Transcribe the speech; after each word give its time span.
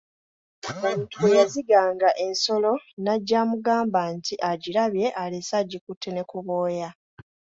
Omuntu 0.71 1.13
bwe 1.21 1.35
yaziganga 1.39 2.09
ensolo 2.25 2.71
n'ajja 3.03 3.37
amugamba 3.43 4.01
nti 4.15 4.35
agirabye 4.51 5.07
alese 5.23 5.53
agikutte 5.61 6.09
ne 6.13 6.23
ku 6.29 6.37
bwoya. 6.45 6.89